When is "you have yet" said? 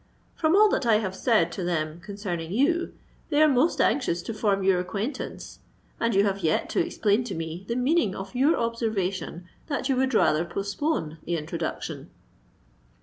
6.15-6.69